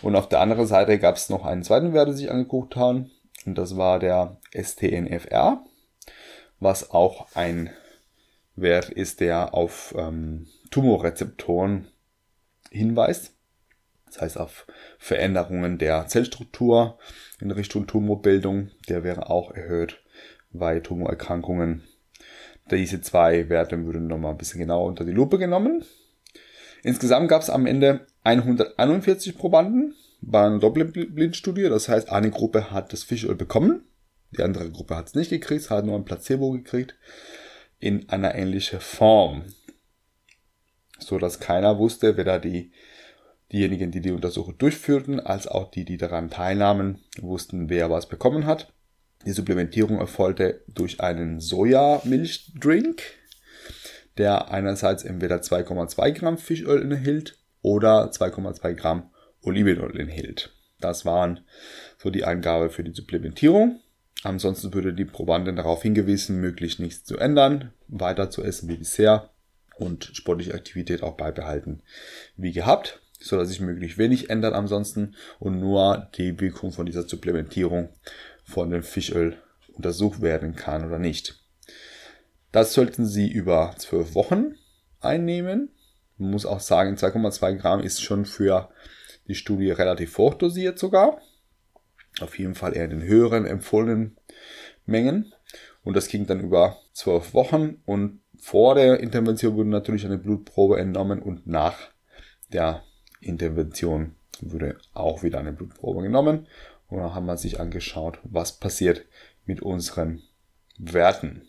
Und 0.03 0.17
auf 0.17 0.29
der 0.29 0.41
anderen 0.41 0.67
Seite 0.67 0.99
gab 0.99 1.17
es 1.17 1.31
noch 1.31 1.47
einen 1.47 1.63
zweiten 1.63 1.95
Wert, 1.95 2.09
den 2.09 2.17
sich 2.17 2.31
angeguckt 2.31 2.77
haben, 2.77 3.11
und 3.47 3.57
das 3.57 3.77
war 3.77 3.99
der 3.99 4.37
STNFR, 4.53 5.65
was 6.61 6.91
auch 6.91 7.35
ein 7.35 7.71
Wert 8.55 8.91
ist, 8.91 9.21
der 9.21 9.55
auf 9.55 9.95
ähm, 9.97 10.49
Tumorrezeptoren 10.71 11.89
hinweist. 12.71 13.35
Das 14.13 14.21
heißt 14.21 14.39
auf 14.39 14.67
Veränderungen 14.99 15.79
der 15.79 16.07
Zellstruktur 16.07 16.99
in 17.41 17.51
Richtung 17.51 17.87
Tumorbildung. 17.87 18.71
Der 18.89 19.05
wäre 19.05 19.31
auch 19.31 19.53
erhöht 19.53 20.03
bei 20.53 20.81
Tumorerkrankungen. 20.81 21.83
Diese 22.71 23.01
zwei 23.01 23.49
Werte 23.49 23.83
würden 23.87 24.09
nochmal 24.09 24.33
ein 24.33 24.39
bisschen 24.39 24.61
genauer 24.61 24.87
unter 24.87 25.07
die 25.07 25.13
Lupe 25.13 25.39
genommen. 25.39 25.83
Insgesamt 26.83 27.29
gab 27.29 27.41
es 27.41 27.49
am 27.49 27.65
Ende 27.65 28.07
141 28.25 29.39
Probanden 29.39 29.95
bei 30.21 30.45
einer 30.45 30.59
Doppelblindstudie. 30.59 31.71
Das 31.71 31.89
heißt, 31.89 32.11
eine 32.11 32.31
Gruppe 32.31 32.71
hat 32.71 32.93
das 32.93 33.05
Fischöl 33.05 33.35
bekommen, 33.35 33.87
die 34.33 34.43
andere 34.43 34.71
Gruppe 34.71 34.95
hat 34.97 35.07
es 35.09 35.15
nicht 35.15 35.31
gekriegt, 35.31 35.71
hat 35.71 35.87
nur 35.87 35.97
ein 35.97 36.05
Placebo 36.05 36.51
gekriegt 36.51 36.97
in 37.79 38.09
einer 38.11 38.35
ähnlichen 38.35 38.81
Form. 38.81 39.45
So 40.99 41.19
dass 41.19 41.41
keiner 41.41 41.79
wusste, 41.79 42.17
weder 42.17 42.39
die, 42.39 42.73
diejenigen, 43.53 43.91
die 43.91 44.01
die 44.01 44.13
Untersuchung 44.13 44.57
durchführten, 44.59 45.21
als 45.21 45.47
auch 45.47 45.71
die, 45.71 45.85
die 45.85 45.97
daran 45.97 46.31
teilnahmen, 46.31 47.01
wussten, 47.21 47.69
wer 47.69 47.91
was 47.91 48.09
bekommen 48.09 48.47
hat. 48.47 48.73
Die 49.27 49.33
Supplementierung 49.33 49.99
erfolgte 49.99 50.63
durch 50.69 51.01
einen 51.01 51.41
Sojamilchdrink, 51.41 53.03
der 54.19 54.51
einerseits 54.51 55.05
entweder 55.05 55.37
2,2 55.37 56.13
Gramm 56.13 56.39
Fischöl 56.39 56.83
enthielt 56.83 57.39
oder 57.63 58.11
2,2 58.11 58.75
Gramm 58.75 59.11
Olivenöl 59.43 59.99
enthielt. 59.99 60.55
Das 60.81 61.05
waren 61.05 61.41
so 61.99 62.11
die 62.11 62.25
Angabe 62.25 62.71
für 62.71 62.83
die 62.83 62.93
Supplementierung. 62.93 63.81
Ansonsten 64.25 64.73
würde 64.75 64.93
die 64.93 65.05
Probanden 65.05 65.57
darauf 65.57 65.83
hingewiesen, 65.83 66.41
möglichst 66.41 66.81
nichts 66.81 67.05
zu 67.05 67.17
ändern, 67.17 67.73
weiter 67.89 68.31
zu 68.31 68.43
essen 68.43 68.69
wie 68.69 68.77
bisher 68.77 69.31
und 69.77 70.11
sportliche 70.13 70.55
Aktivität 70.55 71.03
auch 71.03 71.17
beibehalten 71.17 71.83
wie 72.37 72.53
gehabt, 72.53 73.02
so 73.23 73.37
dass 73.37 73.49
sich 73.49 73.61
möglichst 73.61 73.99
wenig 73.99 74.31
ändert 74.31 74.55
ansonsten 74.55 75.15
und 75.39 75.61
nur 75.61 76.09
die 76.17 76.41
Wirkung 76.41 76.73
von 76.73 76.87
dieser 76.87 77.09
Supplementierung 77.09 77.91
von 78.45 78.71
dem 78.71 78.83
Fischöl 78.83 79.37
untersucht 79.75 80.21
werden 80.21 80.55
kann 80.55 80.87
oder 80.87 80.99
nicht. 80.99 81.43
Das 82.51 82.75
sollten 82.75 83.07
Sie 83.07 83.31
über 83.31 83.75
zwölf 83.79 84.15
Wochen 84.15 84.57
einnehmen. 85.01 85.71
Man 86.19 86.31
muss 86.31 86.47
auch 86.47 86.61
sagen, 86.61 86.97
2,2 86.97 87.57
Gramm 87.57 87.81
ist 87.81 88.03
schon 88.03 88.27
für 88.27 88.69
die 89.27 89.35
Studie 89.35 89.71
relativ 89.71 90.19
hoch 90.19 90.37
sogar. 90.77 91.21
Auf 92.21 92.39
jeden 92.39 92.55
Fall 92.55 92.77
eher 92.77 92.85
in 92.85 92.91
den 92.91 93.03
höheren 93.03 93.47
empfohlenen 93.47 94.19
Mengen. 94.85 95.33
Und 95.83 95.97
das 95.97 96.09
ging 96.09 96.27
dann 96.27 96.41
über 96.41 96.77
zwölf 96.93 97.33
Wochen. 97.33 97.81
Und 97.87 98.21
vor 98.39 98.75
der 98.75 99.01
Intervention 99.01 99.57
wurde 99.57 99.71
natürlich 99.71 100.05
eine 100.05 100.19
Blutprobe 100.19 100.79
entnommen 100.79 101.23
und 101.23 101.47
nach 101.47 101.79
der 102.53 102.83
Intervention 103.25 104.15
wurde 104.41 104.79
auch 104.95 105.23
wieder 105.23 105.39
eine 105.39 105.53
Blutprobe 105.53 106.03
genommen. 106.03 106.47
Und 106.89 106.99
dann 106.99 107.15
haben 107.15 107.27
wir 107.27 107.37
sich 107.37 107.61
angeschaut, 107.61 108.19
was 108.23 108.53
passiert 108.53 109.05
mit 109.47 109.63
unseren 109.63 110.23
Werten. 110.79 111.43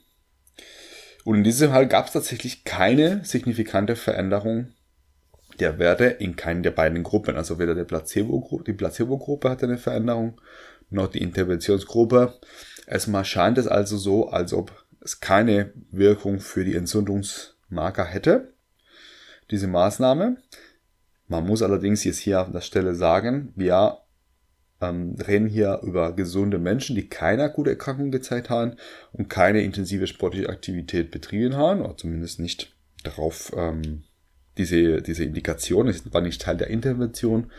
Und 1.23 1.37
in 1.37 1.43
diesem 1.43 1.71
Fall 1.71 1.87
gab 1.87 2.07
es 2.07 2.13
tatsächlich 2.13 2.63
keine 2.63 3.23
signifikante 3.23 3.95
Veränderung 3.95 4.73
der 5.59 5.79
Werte 5.79 6.05
in 6.05 6.35
keinen 6.35 6.63
der 6.63 6.71
beiden 6.71 7.03
Gruppen. 7.03 7.35
Also 7.35 7.59
weder 7.59 7.75
der 7.75 7.85
Placebo, 7.85 8.61
die 8.65 8.73
Placebo-Gruppe 8.73 9.49
hatte 9.49 9.65
eine 9.65 9.77
Veränderung, 9.77 10.39
noch 10.89 11.07
die 11.07 11.21
Interventionsgruppe. 11.21 12.39
Erstmal 12.87 13.25
scheint 13.25 13.57
es 13.57 13.67
also 13.67 13.97
so, 13.97 14.29
als 14.29 14.53
ob 14.53 14.85
es 15.01 15.19
keine 15.19 15.73
Wirkung 15.91 16.39
für 16.39 16.63
die 16.63 16.75
Entzündungsmarker 16.75 18.05
hätte, 18.05 18.53
diese 19.51 19.67
Maßnahme. 19.67 20.37
Man 21.33 21.47
muss 21.47 21.63
allerdings 21.63 22.03
jetzt 22.03 22.19
hier 22.19 22.41
an 22.41 22.53
der 22.53 22.61
Stelle 22.61 22.93
sagen, 22.93 23.53
wir 23.55 23.97
ähm, 24.81 25.15
reden 25.15 25.47
hier 25.47 25.79
über 25.81 26.15
gesunde 26.15 26.59
Menschen, 26.59 26.95
die 26.95 27.09
keine 27.09 27.41
akute 27.41 27.71
Erkrankung 27.71 28.11
gezeigt 28.11 28.51
haben 28.51 28.73
und 29.13 29.31
keine 29.31 29.63
intensive 29.63 30.05
sportliche 30.05 30.49
Aktivität 30.49 31.09
betrieben 31.09 31.55
haben, 31.55 31.81
oder 31.81 31.97
zumindest 31.97 32.39
nicht 32.39 32.75
darauf 33.03 33.51
ähm, 33.57 34.03
diese, 34.59 35.01
diese 35.01 35.23
Indikation, 35.23 35.87
es 35.87 36.13
war 36.13 36.21
nicht 36.21 36.39
Teil 36.39 36.55
der 36.55 36.67
Intervention, 36.67 37.49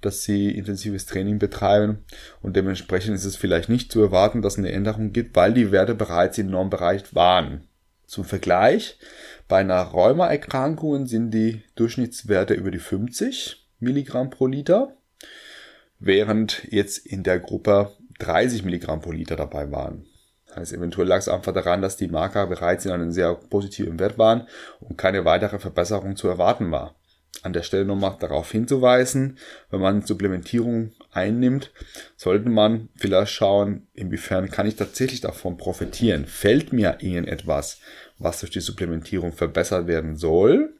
dass 0.00 0.24
sie 0.24 0.50
intensives 0.50 1.06
Training 1.06 1.38
betreiben 1.38 1.98
und 2.40 2.56
dementsprechend 2.56 3.14
ist 3.14 3.24
es 3.24 3.36
vielleicht 3.36 3.68
nicht 3.68 3.92
zu 3.92 4.02
erwarten, 4.02 4.42
dass 4.42 4.58
eine 4.58 4.72
Änderung 4.72 5.12
gibt, 5.12 5.36
weil 5.36 5.54
die 5.54 5.70
Werte 5.70 5.94
bereits 5.94 6.38
im 6.38 6.50
Normbereich 6.50 7.14
waren. 7.14 7.68
Zum 8.12 8.24
Vergleich, 8.24 8.98
bei 9.48 9.60
einer 9.60 9.80
Rheumaerkrankung 9.80 11.06
sind 11.06 11.30
die 11.30 11.62
Durchschnittswerte 11.76 12.52
über 12.52 12.70
die 12.70 12.78
50 12.78 13.66
Milligramm 13.80 14.28
pro 14.28 14.48
Liter 14.48 14.94
während 15.98 16.62
jetzt 16.70 17.06
in 17.06 17.22
der 17.22 17.38
Gruppe 17.40 17.96
30 18.18 18.64
Milligramm 18.64 19.00
pro 19.00 19.12
Liter 19.12 19.36
dabei 19.36 19.72
waren. 19.72 20.04
Das 20.46 20.56
heißt, 20.58 20.72
eventuell 20.74 21.08
lag 21.08 21.20
es 21.20 21.28
einfach 21.28 21.54
daran, 21.54 21.80
dass 21.80 21.96
die 21.96 22.08
Marker 22.08 22.46
bereits 22.48 22.84
in 22.84 22.90
einem 22.90 23.12
sehr 23.12 23.34
positiven 23.34 23.98
Wert 23.98 24.18
waren 24.18 24.46
und 24.80 24.98
keine 24.98 25.24
weitere 25.24 25.58
Verbesserung 25.58 26.14
zu 26.14 26.28
erwarten 26.28 26.70
war. 26.70 26.94
An 27.40 27.52
der 27.52 27.62
Stelle 27.62 27.84
nochmal 27.84 28.16
darauf 28.20 28.52
hinzuweisen, 28.52 29.38
wenn 29.70 29.80
man 29.80 30.02
Supplementierung 30.02 30.92
einnimmt, 31.10 31.72
sollte 32.16 32.48
man 32.48 32.88
vielleicht 32.94 33.32
schauen, 33.32 33.88
inwiefern 33.94 34.50
kann 34.50 34.66
ich 34.66 34.76
tatsächlich 34.76 35.22
davon 35.22 35.56
profitieren. 35.56 36.26
Fällt 36.26 36.72
mir 36.72 36.98
irgendetwas, 37.00 37.80
was 38.22 38.40
durch 38.40 38.50
die 38.50 38.60
Supplementierung 38.60 39.32
verbessert 39.32 39.86
werden 39.86 40.16
soll? 40.16 40.74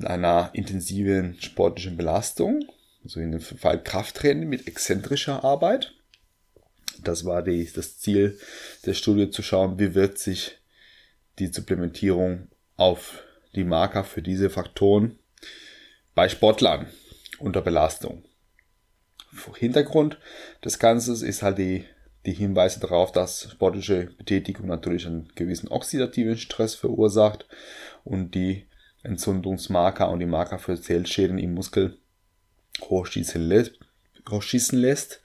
einer 0.00 0.50
intensiven 0.52 1.40
sportlichen 1.40 1.96
Belastung, 1.96 2.64
also 3.04 3.20
in 3.20 3.32
dem 3.32 3.40
Fall 3.40 3.82
Krafttraining 3.82 4.48
mit 4.48 4.66
exzentrischer 4.66 5.44
Arbeit. 5.44 5.94
Das 7.02 7.24
war 7.24 7.42
die, 7.42 7.70
das 7.72 7.98
Ziel 7.98 8.38
der 8.86 8.94
Studie 8.94 9.30
zu 9.30 9.42
schauen, 9.42 9.78
wie 9.78 9.94
wirkt 9.94 10.18
sich 10.18 10.58
die 11.38 11.48
Supplementierung 11.48 12.48
auf 12.76 13.22
die 13.54 13.64
Marker 13.64 14.04
für 14.04 14.22
diese 14.22 14.50
Faktoren 14.50 15.18
bei 16.14 16.28
Sportlern 16.28 16.86
unter 17.38 17.60
Belastung. 17.60 18.24
Hintergrund 19.58 20.18
des 20.64 20.78
Ganzen 20.78 21.14
ist 21.26 21.42
halt 21.42 21.58
die, 21.58 21.84
die 22.26 22.32
Hinweise 22.32 22.80
darauf, 22.80 23.12
dass 23.12 23.50
sportliche 23.50 24.10
Betätigung 24.16 24.66
natürlich 24.66 25.06
einen 25.06 25.28
gewissen 25.34 25.68
oxidativen 25.68 26.36
Stress 26.36 26.74
verursacht 26.74 27.46
und 28.04 28.34
die 28.34 28.66
Entzündungsmarker 29.02 30.08
und 30.08 30.20
die 30.20 30.26
Marker 30.26 30.58
für 30.58 30.80
Zellschäden 30.80 31.38
im 31.38 31.54
Muskel 31.54 31.98
hochschießen 32.82 33.42
lässt. 33.42 33.78
Hochschießen 34.30 34.78
lässt. 34.78 35.20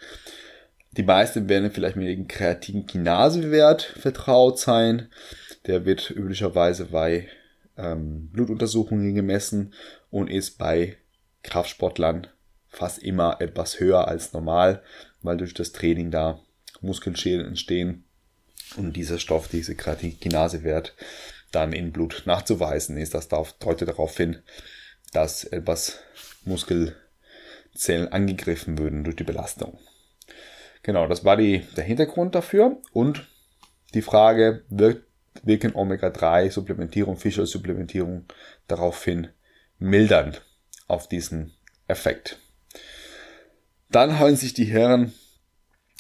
Die 0.92 1.04
meisten 1.04 1.48
werden 1.48 1.72
vielleicht 1.72 1.96
mit 1.96 2.08
dem 2.08 2.28
Kreatinkinasewert 2.28 3.84
vertraut 3.84 4.58
sein. 4.58 5.10
Der 5.68 5.86
wird 5.86 6.10
üblicherweise 6.10 6.86
bei 6.86 7.28
ähm, 7.78 8.30
Blutuntersuchungen 8.32 9.14
gemessen 9.14 9.76
und 10.10 10.30
ist 10.30 10.58
bei 10.58 10.98
Kraftsportlern 11.44 12.28
fast 12.68 13.00
immer 13.04 13.40
etwas 13.40 13.80
höher 13.80 14.08
als 14.08 14.34
normal, 14.34 14.82
weil 15.22 15.38
durch 15.38 15.54
das 15.54 15.72
Training 15.72 16.10
da 16.10 16.40
Muskelschäden 16.82 17.46
entstehen 17.46 18.06
und 18.76 18.94
dieser 18.94 19.20
Stoff, 19.20 19.48
diese 19.48 19.76
Kreatikinasewert 19.76 20.94
dann 21.52 21.74
in 21.74 21.92
Blut 21.92 22.24
nachzuweisen 22.26 22.98
ist. 22.98 23.14
Das 23.14 23.30
deutet 23.30 23.88
darauf 23.88 24.16
hin, 24.18 24.42
dass 25.14 25.44
etwas 25.46 26.00
Muskelzellen 26.44 28.12
angegriffen 28.12 28.78
würden 28.78 29.04
durch 29.04 29.16
die 29.16 29.24
Belastung. 29.24 29.80
Genau, 30.84 31.08
das 31.08 31.26
war 31.26 31.38
die, 31.38 31.66
der 31.76 31.84
Hintergrund 31.84 32.36
dafür 32.36 32.82
und 32.92 33.28
die 33.94 34.02
Frage, 34.02 34.64
wirkt, 34.70 35.06
wirken 35.44 35.76
Omega-3-Supplementierung, 35.76 37.18
Fischöl-Supplementierung 37.18 38.26
daraufhin 38.68 39.30
mildernd 39.80 40.42
auf 40.88 41.08
diesen 41.08 41.54
Effekt. 41.88 42.40
Dann 43.90 44.20
haben 44.20 44.36
sich 44.36 44.54
die 44.54 44.66
Herren 44.66 45.14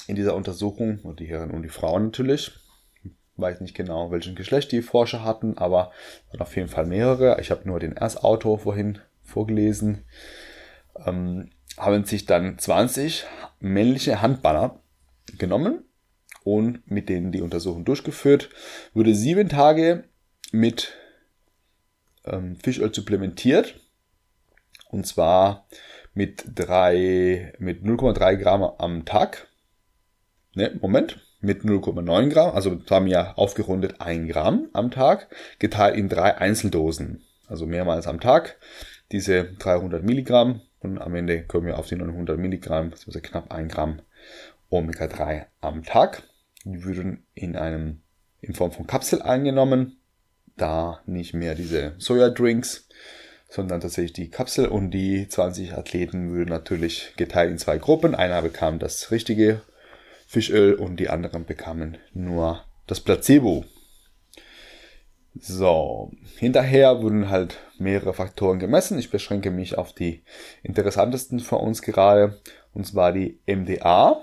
in 0.08 0.16
dieser 0.16 0.36
Untersuchung, 0.36 1.00
und 1.00 1.20
die 1.20 1.28
Herren 1.28 1.52
und 1.52 1.64
die 1.64 1.70
Frauen 1.70 2.06
natürlich, 2.06 2.52
weiß 3.36 3.62
nicht 3.62 3.76
genau, 3.76 4.12
welchen 4.12 4.36
Geschlecht 4.36 4.72
die 4.72 4.82
Forscher 4.82 5.24
hatten, 5.24 5.58
aber 5.58 5.92
waren 6.32 6.42
auf 6.42 6.56
jeden 6.56 6.70
Fall 6.70 6.86
mehrere. 6.86 7.40
Ich 7.40 7.52
habe 7.52 7.68
nur 7.68 7.80
den 7.80 7.96
Erstautor 7.96 8.60
vorhin 8.60 9.00
vorgelesen. 9.22 10.04
Ähm, 11.06 11.52
haben 11.78 12.06
sich 12.06 12.26
dann 12.26 12.58
20 12.58 13.26
männliche 13.60 14.22
Handballer 14.22 14.80
genommen 15.38 15.84
und 16.44 16.90
mit 16.90 17.10
denen 17.10 17.32
die 17.32 17.42
Untersuchung 17.42 17.86
durchgeführt. 17.86 18.50
Wurde 18.94 19.14
sieben 19.14 19.50
Tage 19.50 20.06
mit 20.52 20.94
ähm, 22.26 22.58
Fischöl 22.64 22.94
supplementiert 22.94 23.80
und 24.90 25.06
zwar 25.06 25.68
mit 26.14 26.46
mit 26.48 27.84
0,3 27.84 28.36
Gramm 28.38 28.64
am 28.64 29.06
Tag. 29.06 29.48
Ne, 30.58 30.72
Moment. 30.82 31.20
Mit 31.40 31.62
0,9 31.62 32.30
Gramm, 32.30 32.56
also 32.56 32.82
haben 32.90 33.06
wir 33.06 33.38
aufgerundet 33.38 34.02
1 34.02 34.34
Gramm 34.34 34.70
am 34.74 34.90
Tag, 34.90 35.28
geteilt 35.60 35.96
in 35.96 36.10
drei 36.10 36.36
Einzeldosen. 36.36 37.22
Also 37.46 37.68
mehrmals 37.68 38.08
am 38.08 38.20
Tag. 38.20 38.58
Diese 39.12 39.44
300 39.44 40.04
Milligramm 40.04 40.62
und 40.80 40.98
am 40.98 41.14
Ende 41.14 41.44
kommen 41.44 41.68
wir 41.68 41.78
auf 41.78 41.86
die 41.86 41.96
900 41.96 42.40
Milligramm, 42.40 42.92
also 43.06 43.20
knapp 43.20 43.54
1 43.54 43.72
Gramm 43.72 44.02
Omega-3 44.72 45.46
am 45.62 45.84
Tag. 45.84 46.24
Die 46.66 46.84
würden 46.84 47.28
in 47.36 47.56
einem, 47.56 48.02
in 48.42 48.56
Form 48.56 48.72
von 48.72 48.88
Kapsel 48.88 49.22
eingenommen, 49.22 50.00
da 50.56 51.02
nicht 51.06 51.36
mehr 51.36 51.54
diese 51.54 51.94
Soja-Drinks 52.00 52.90
sondern 53.50 53.80
tatsächlich 53.80 54.12
die 54.12 54.30
Kapsel 54.30 54.68
und 54.68 54.92
die 54.92 55.30
20 55.30 55.74
Athleten 55.74 56.34
würden 56.34 56.50
natürlich 56.50 57.14
geteilt 57.16 57.50
in 57.50 57.58
zwei 57.58 57.78
Gruppen. 57.78 58.14
Einer 58.14 58.42
bekam 58.42 58.78
das 58.78 59.10
richtige 59.10 59.62
Fischöl 60.28 60.74
und 60.74 60.98
die 60.98 61.10
anderen 61.10 61.46
bekamen 61.46 61.98
nur 62.14 62.64
das 62.86 63.00
Placebo. 63.00 63.64
So, 65.40 66.12
hinterher 66.38 67.02
wurden 67.02 67.30
halt 67.30 67.60
mehrere 67.78 68.14
Faktoren 68.14 68.60
gemessen. 68.60 69.00
Ich 69.00 69.10
beschränke 69.10 69.52
mich 69.52 69.78
auf 69.78 69.94
die 69.94 70.24
interessantesten 70.64 71.40
für 71.40 71.58
uns 71.58 71.82
gerade, 71.82 72.42
und 72.74 72.86
zwar 72.86 73.14
die 73.14 73.40
MDA. 73.46 74.22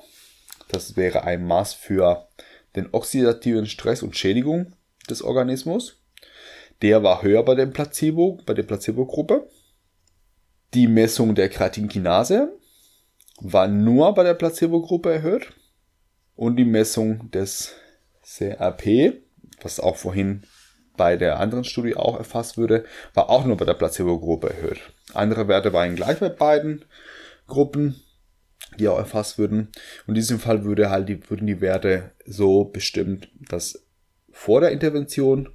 Das 0.68 0.96
wäre 0.96 1.24
ein 1.24 1.46
Maß 1.46 1.72
für 1.72 2.28
den 2.76 2.88
oxidativen 2.92 3.66
Stress 3.66 4.02
und 4.02 4.16
Schädigung 4.16 4.74
des 5.08 5.22
Organismus. 5.22 6.02
Der 6.82 7.02
war 7.02 7.22
höher 7.22 7.44
bei 7.44 7.54
dem 7.54 7.72
Placebo, 7.72 8.40
bei 8.44 8.52
der 8.52 8.64
Placebo-Gruppe. 8.64 9.48
Die 10.74 10.88
Messung 10.88 11.34
der 11.34 11.48
Kreatinkinase 11.48 12.58
war 13.40 13.68
nur 13.68 14.12
bei 14.14 14.24
der 14.24 14.34
Placebo-Gruppe 14.34 15.12
erhöht. 15.12 15.52
Und 16.36 16.56
die 16.56 16.64
Messung 16.64 17.30
des 17.30 17.74
CRP, 18.22 19.22
was 19.62 19.80
auch 19.80 19.96
vorhin 19.96 20.42
bei 20.96 21.16
der 21.16 21.40
anderen 21.40 21.64
Studie 21.64 21.96
auch 21.96 22.18
erfasst 22.18 22.56
würde, 22.56 22.84
war 23.14 23.30
auch 23.30 23.44
nur 23.44 23.56
bei 23.56 23.64
der 23.64 23.74
Placebo-Gruppe 23.74 24.50
erhöht. 24.50 24.80
Andere 25.12 25.48
Werte 25.48 25.72
waren 25.72 25.96
gleich 25.96 26.18
bei 26.18 26.28
beiden 26.28 26.84
Gruppen, 27.46 28.00
die 28.78 28.88
auch 28.88 28.98
erfasst 28.98 29.38
würden. 29.38 29.68
Und 30.06 30.08
in 30.08 30.14
diesem 30.14 30.38
Fall 30.38 30.64
würde 30.64 30.90
halt 30.90 31.08
die, 31.08 31.30
würden 31.30 31.46
die 31.46 31.60
Werte 31.60 32.12
so 32.26 32.64
bestimmt, 32.64 33.28
dass 33.48 33.84
vor 34.30 34.60
der 34.60 34.70
Intervention 34.70 35.50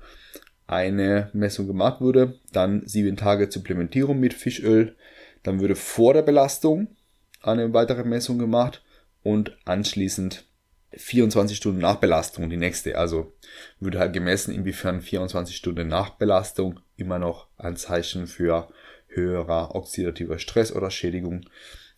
eine 0.68 1.30
Messung 1.34 1.68
gemacht 1.68 2.00
wurde, 2.00 2.39
dann 2.54 2.86
sieben 2.86 3.18
Tage 3.18 3.52
Supplementierung 3.52 4.20
mit 4.20 4.34
Fischöl, 4.34 4.96
dann 5.44 5.60
würde 5.60 5.76
vor 5.76 6.13
der 6.13 6.22
Belastung 6.22 6.96
eine 7.42 7.74
weitere 7.74 8.04
Messung 8.04 8.38
gemacht 8.38 8.84
und 9.24 9.58
anschließend 9.65 10.48
24 10.93 11.58
Stunden 11.58 11.80
nach 11.80 11.97
Belastung 11.97 12.49
die 12.49 12.58
nächste. 12.58 12.97
Also 12.97 13.34
würde 13.80 13.99
halt 13.99 14.13
gemessen, 14.13 14.54
inwiefern 14.54 15.02
24 15.02 15.56
Stunden 15.56 15.88
nach 15.88 16.12
Belastung 16.12 16.80
immer 16.97 17.19
noch 17.19 17.47
ein 17.58 17.75
Zeichen 17.75 18.28
für 18.28 18.69
höherer 19.08 19.75
oxidativer 19.75 20.39
Stress 20.39 20.71
oder 20.71 20.91
Schädigung 20.91 21.41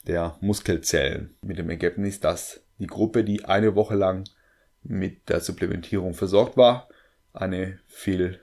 der 0.07 0.37
Muskelzellen. 0.41 1.35
Mit 1.41 1.57
dem 1.57 1.69
Ergebnis, 1.69 2.19
dass 2.19 2.61
die 2.79 2.87
Gruppe, 2.87 3.23
die 3.23 3.45
eine 3.45 3.75
Woche 3.75 3.95
lang 3.95 4.27
mit 4.83 5.29
der 5.29 5.39
Supplementierung 5.39 6.13
versorgt 6.13 6.57
war, 6.57 6.89
eine 7.33 7.79
viel 7.87 8.39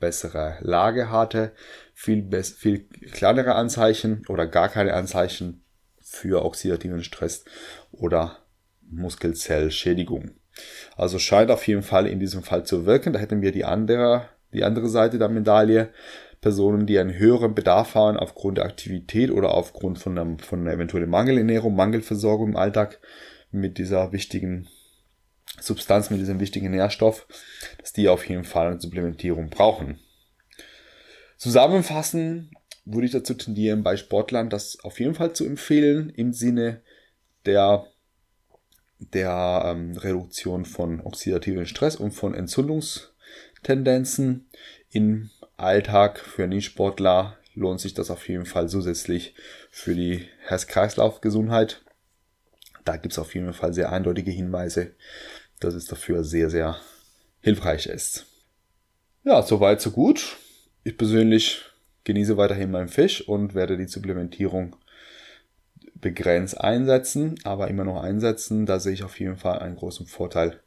bessere 0.00 0.58
Lage 0.60 1.10
hatte, 1.10 1.52
viel, 1.94 2.28
viel 2.42 2.88
kleinere 3.12 3.54
Anzeichen 3.54 4.24
oder 4.28 4.46
gar 4.46 4.68
keine 4.68 4.94
Anzeichen 4.94 5.62
für 6.00 6.44
oxidativen 6.44 7.04
Stress 7.04 7.44
oder 7.92 8.38
Muskelzellschädigung. 8.90 10.32
Also 10.96 11.18
scheint 11.18 11.50
auf 11.50 11.66
jeden 11.66 11.82
Fall 11.82 12.06
in 12.06 12.20
diesem 12.20 12.42
Fall 12.42 12.64
zu 12.64 12.86
wirken. 12.86 13.12
Da 13.12 13.18
hätten 13.18 13.42
wir 13.42 13.52
die 13.52 13.64
andere, 13.64 14.28
die 14.52 14.64
andere 14.64 14.88
Seite 14.88 15.18
der 15.18 15.28
Medaille. 15.28 15.90
Personen, 16.40 16.86
die 16.86 16.98
einen 16.98 17.18
höheren 17.18 17.54
Bedarf 17.54 17.94
haben 17.96 18.16
aufgrund 18.16 18.58
der 18.58 18.64
Aktivität 18.64 19.30
oder 19.32 19.54
aufgrund 19.54 19.98
von 19.98 20.16
einer, 20.16 20.38
von 20.38 20.60
einer 20.60 20.72
eventuellen 20.72 21.10
Mangelernährung, 21.10 21.74
Mangelversorgung 21.74 22.50
im 22.50 22.56
Alltag 22.56 23.00
mit 23.50 23.78
dieser 23.78 24.12
wichtigen 24.12 24.68
Substanz, 25.60 26.10
mit 26.10 26.20
diesem 26.20 26.38
wichtigen 26.38 26.70
Nährstoff, 26.70 27.26
dass 27.80 27.92
die 27.92 28.08
auf 28.08 28.28
jeden 28.28 28.44
Fall 28.44 28.68
eine 28.68 28.80
Supplementierung 28.80 29.50
brauchen. 29.50 29.98
Zusammenfassend 31.38 32.50
würde 32.84 33.06
ich 33.06 33.12
dazu 33.12 33.34
tendieren, 33.34 33.82
bei 33.82 33.96
Sportlern 33.96 34.50
das 34.50 34.78
auf 34.82 35.00
jeden 35.00 35.14
Fall 35.14 35.32
zu 35.32 35.44
empfehlen 35.44 36.10
im 36.10 36.32
Sinne 36.32 36.82
der, 37.46 37.86
der 38.98 39.62
ähm, 39.64 39.96
Reduktion 39.96 40.64
von 40.64 41.00
oxidativen 41.00 41.66
Stress 41.66 41.96
und 41.96 42.12
von 42.12 42.34
Entzündungstendenzen 42.34 44.48
im 44.90 45.30
Alltag 45.56 46.20
für 46.20 46.46
Nicht-Sportler 46.46 47.36
lohnt 47.54 47.80
sich 47.80 47.94
das 47.94 48.10
auf 48.10 48.28
jeden 48.28 48.44
Fall 48.46 48.68
zusätzlich 48.68 49.34
für 49.70 49.94
die 49.94 50.28
Herz-Kreislauf-Gesundheit. 50.46 51.82
Da 52.84 52.96
gibt 52.96 53.12
es 53.12 53.18
auf 53.18 53.34
jeden 53.34 53.52
Fall 53.52 53.74
sehr 53.74 53.92
eindeutige 53.92 54.30
Hinweise, 54.30 54.92
dass 55.60 55.74
es 55.74 55.86
dafür 55.86 56.24
sehr, 56.24 56.50
sehr 56.50 56.78
hilfreich 57.40 57.86
ist. 57.86 58.26
Ja, 59.24 59.42
soweit, 59.42 59.80
so 59.80 59.90
gut. 59.90 60.36
Ich 60.84 60.96
persönlich 60.96 61.64
genieße 62.04 62.36
weiterhin 62.36 62.70
meinen 62.70 62.88
Fisch 62.88 63.28
und 63.28 63.54
werde 63.54 63.76
die 63.76 63.88
Supplementierung 63.88 64.76
begrenzt 66.00 66.60
einsetzen, 66.60 67.36
aber 67.44 67.68
immer 67.68 67.84
noch 67.84 68.02
einsetzen. 68.02 68.66
Da 68.66 68.80
sehe 68.80 68.92
ich 68.92 69.02
auf 69.02 69.18
jeden 69.18 69.36
Fall 69.36 69.58
einen 69.58 69.76
großen 69.76 70.06
Vorteil 70.06 70.60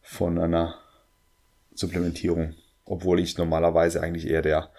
von 0.00 0.38
einer 0.38 0.76
Supplementierung. 1.74 2.54
Obwohl 2.84 3.20
ich 3.20 3.38
normalerweise 3.38 4.02
eigentlich 4.02 4.26
eher 4.26 4.42
der 4.42 4.70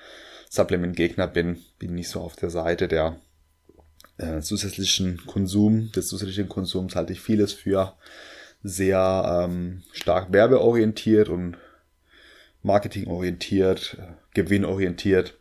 Supplement-Gegner 0.50 1.28
bin, 1.28 1.60
bin 1.80 1.96
nicht 1.96 2.10
so 2.10 2.20
auf 2.20 2.36
der 2.36 2.50
Seite 2.50 2.88
der 2.88 3.18
äh, 4.18 4.42
zusätzlichen 4.42 5.26
Konsum, 5.26 5.92
des 5.94 6.08
zusätzlichen 6.08 6.50
Konsums 6.50 6.96
halte 6.96 7.14
ich 7.14 7.22
vieles 7.22 7.54
für 7.54 7.96
sehr 8.64 9.46
ähm, 9.46 9.84
stark 9.94 10.32
werbeorientiert 10.32 11.30
und 11.30 11.58
marketingorientiert, 12.62 13.98
äh, 14.00 14.14
gewinnorientiert 14.34 15.40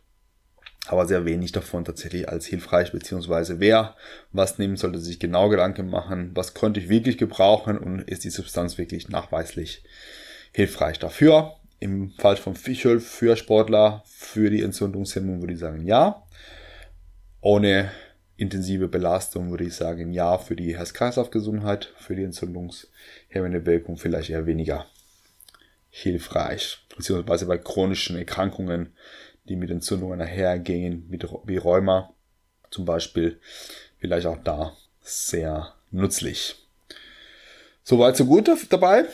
aber 0.87 1.07
sehr 1.07 1.25
wenig 1.25 1.51
davon 1.51 1.85
tatsächlich 1.85 2.27
als 2.27 2.45
hilfreich, 2.45 2.91
beziehungsweise 2.91 3.59
wer 3.59 3.95
was 4.31 4.57
nehmen 4.57 4.77
sollte 4.77 4.99
sich 4.99 5.19
genau 5.19 5.49
Gedanken 5.49 5.89
machen, 5.89 6.31
was 6.33 6.53
konnte 6.53 6.79
ich 6.79 6.89
wirklich 6.89 7.17
gebrauchen 7.17 7.77
und 7.77 8.01
ist 8.01 8.23
die 8.23 8.29
Substanz 8.29 8.77
wirklich 8.77 9.09
nachweislich 9.09 9.83
hilfreich 10.53 10.99
dafür. 10.99 11.55
Im 11.79 12.11
Fall 12.11 12.37
von 12.37 12.55
Fischöl 12.55 12.99
für 12.99 13.35
Sportler, 13.35 14.03
für 14.05 14.49
die 14.49 14.61
Entzündungshemmung 14.61 15.41
würde 15.41 15.53
ich 15.53 15.59
sagen 15.59 15.85
ja. 15.85 16.23
Ohne 17.41 17.91
intensive 18.37 18.87
Belastung 18.87 19.51
würde 19.51 19.65
ich 19.65 19.75
sagen 19.75 20.13
ja 20.13 20.37
für 20.37 20.55
die 20.55 20.75
Herz-Kreislauf-Gesundheit, 20.75 21.93
für 21.97 22.15
die 22.15 22.23
entzündungshemmende 22.23 23.65
Wirkung 23.65 23.97
vielleicht 23.97 24.31
eher 24.31 24.45
weniger 24.47 24.85
hilfreich. 25.89 26.79
Beziehungsweise 26.95 27.45
bei 27.45 27.57
chronischen 27.57 28.17
Erkrankungen 28.17 28.93
die 29.45 29.55
mit 29.55 29.71
Entzündungen 29.71 30.21
einhergehen, 30.21 31.09
wie 31.45 31.57
Rheuma 31.57 32.13
zum 32.69 32.85
Beispiel, 32.85 33.39
vielleicht 33.99 34.27
auch 34.27 34.37
da 34.43 34.73
sehr 35.01 35.73
nützlich. 35.91 36.55
Soweit 37.83 38.15
so 38.15 38.25
gut 38.25 38.49
dabei. 38.69 39.05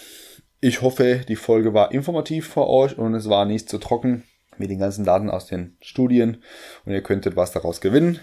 Ich 0.59 0.81
hoffe, 0.81 1.21
die 1.27 1.35
Folge 1.35 1.73
war 1.73 1.91
informativ 1.91 2.47
für 2.47 2.67
euch 2.67 2.97
und 2.97 3.13
es 3.13 3.29
war 3.29 3.45
nicht 3.45 3.69
zu 3.69 3.77
trocken 3.77 4.23
mit 4.57 4.71
den 4.71 4.79
ganzen 4.79 5.05
Daten 5.05 5.29
aus 5.29 5.45
den 5.45 5.77
Studien 5.81 6.41
und 6.85 6.93
ihr 6.93 7.01
könntet 7.01 7.35
was 7.35 7.51
daraus 7.51 7.81
gewinnen. 7.81 8.19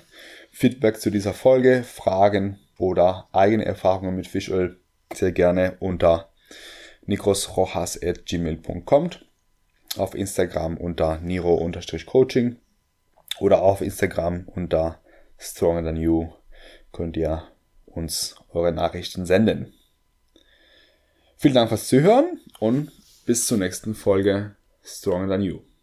Feedback 0.50 1.00
zu 1.00 1.10
dieser 1.10 1.32
Folge, 1.32 1.84
Fragen 1.84 2.58
oder 2.78 3.28
eigene 3.32 3.64
Erfahrungen 3.64 4.16
mit 4.16 4.26
Fischöl 4.26 4.80
sehr 5.12 5.30
gerne 5.32 5.76
unter 5.80 6.30
nikrosrojas.gmail.com 7.06 9.10
auf 9.96 10.14
Instagram 10.14 10.76
unter 10.76 11.18
Niro-Coaching 11.18 12.56
oder 13.40 13.62
auf 13.62 13.80
Instagram 13.80 14.46
unter 14.46 15.00
Stronger 15.38 15.84
Than 15.84 15.96
You 15.96 16.32
könnt 16.92 17.16
ihr 17.16 17.44
uns 17.86 18.36
eure 18.50 18.72
Nachrichten 18.72 19.26
senden. 19.26 19.72
Vielen 21.36 21.54
Dank 21.54 21.68
fürs 21.68 21.88
Zuhören 21.88 22.40
und 22.60 22.90
bis 23.26 23.46
zur 23.46 23.58
nächsten 23.58 23.94
Folge 23.94 24.56
Stronger 24.82 25.28
Than 25.28 25.42
You. 25.42 25.73